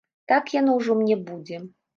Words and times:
Так 0.31 0.49
яно 0.59 0.71
ўжо 0.79 0.97
мне 1.03 1.21
будзе. 1.31 1.65